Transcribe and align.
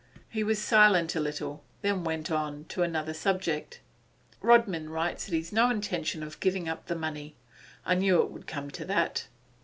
He 0.31 0.43
was 0.43 0.57
silent 0.59 1.15
a 1.15 1.19
little, 1.19 1.63
then 1.83 2.03
went 2.03 2.25
to 2.25 2.81
another 2.81 3.13
subject. 3.13 3.81
'Rodman 4.41 4.89
writes 4.89 5.25
that 5.27 5.33
he's 5.35 5.53
no 5.53 5.69
intention 5.69 6.23
of 6.23 6.39
giving 6.39 6.67
up 6.67 6.87
the 6.87 6.95
money. 6.95 7.35
I 7.85 7.93
knew 7.93 8.19
it 8.19 8.31
would 8.31 8.47
come 8.47 8.71
to 8.71 8.85
that. 8.85 9.27